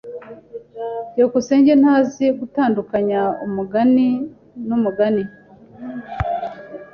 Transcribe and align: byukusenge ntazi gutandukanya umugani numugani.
byukusenge 1.11 1.71
ntazi 1.81 2.25
gutandukanya 2.39 3.19
umugani 3.45 4.07
numugani. 4.67 5.23